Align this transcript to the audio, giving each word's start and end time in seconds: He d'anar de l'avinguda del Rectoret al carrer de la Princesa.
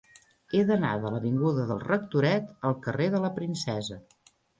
He 0.53 0.61
d'anar 0.69 0.93
de 1.03 1.09
l'avinguda 1.15 1.65
del 1.71 1.81
Rectoret 1.83 2.47
al 2.71 2.79
carrer 2.87 3.11
de 3.17 3.21
la 3.27 3.31
Princesa. 3.37 3.99